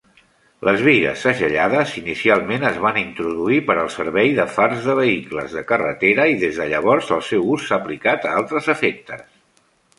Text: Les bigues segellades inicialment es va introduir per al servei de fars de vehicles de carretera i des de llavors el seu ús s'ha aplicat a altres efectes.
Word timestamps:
Les 0.67 0.79
bigues 0.85 1.25
segellades 1.25 1.91
inicialment 2.01 2.65
es 2.69 2.79
va 2.85 2.93
introduir 3.03 3.59
per 3.69 3.77
al 3.83 3.93
servei 3.97 4.33
de 4.41 4.47
fars 4.55 4.89
de 4.89 4.97
vehicles 5.03 5.55
de 5.61 5.65
carretera 5.75 6.29
i 6.35 6.43
des 6.47 6.61
de 6.63 6.69
llavors 6.75 7.15
el 7.19 7.25
seu 7.31 7.49
ús 7.57 7.69
s'ha 7.71 7.81
aplicat 7.83 8.29
a 8.33 8.37
altres 8.43 8.75
efectes. 8.79 9.27